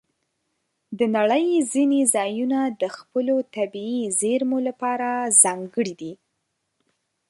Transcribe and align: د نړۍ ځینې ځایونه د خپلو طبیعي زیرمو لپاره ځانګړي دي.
د 0.97 0.99
نړۍ 1.15 1.47
ځینې 1.73 2.01
ځایونه 2.15 2.59
د 2.81 2.83
خپلو 2.97 3.35
طبیعي 3.55 4.01
زیرمو 4.19 4.57
لپاره 4.67 5.09
ځانګړي 5.43 5.93
دي. 6.01 6.13